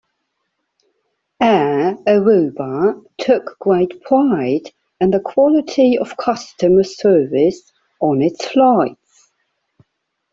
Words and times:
Air 1.43 1.93
Aruba 2.07 3.03
took 3.19 3.59
great 3.59 4.01
pride 4.01 4.71
in 4.99 5.11
the 5.11 5.19
quality 5.19 5.95
of 5.99 6.17
customer 6.17 6.81
service 6.83 7.71
on 7.99 8.23
its 8.23 8.43
flights. 8.47 9.29